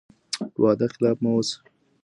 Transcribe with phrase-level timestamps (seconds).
[0.61, 1.55] وعده خلاف مه اوسئ.